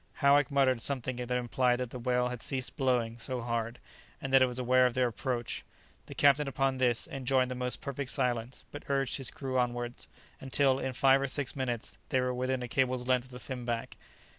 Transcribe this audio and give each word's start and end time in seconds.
Howick 0.13 0.49
muttered 0.49 0.81
something 0.81 1.17
that 1.17 1.29
implied 1.29 1.75
that 1.75 1.91
the 1.91 1.99
whale 1.99 2.29
had 2.29 2.41
ceased 2.41 2.75
blowing 2.75 3.19
so 3.19 3.39
hard, 3.39 3.77
and 4.19 4.33
that 4.33 4.41
it 4.41 4.47
was 4.47 4.57
aware 4.57 4.87
of 4.87 4.95
their 4.95 5.07
approach; 5.09 5.63
the 6.07 6.15
captain, 6.15 6.47
upon 6.47 6.79
this, 6.79 7.07
enjoined 7.07 7.51
the 7.51 7.53
most 7.53 7.81
perfect 7.81 8.09
silence, 8.09 8.65
but 8.71 8.81
urged 8.89 9.17
his 9.17 9.29
crew 9.29 9.59
onwards, 9.59 10.07
until, 10.39 10.79
in 10.79 10.93
five 10.93 11.21
or 11.21 11.27
six 11.27 11.55
minutes, 11.55 11.99
they 12.09 12.19
were 12.19 12.33
within 12.33 12.63
a 12.63 12.67
cable's 12.67 13.07
length 13.07 13.25
of 13.25 13.31
the 13.31 13.39
finback. 13.39 13.95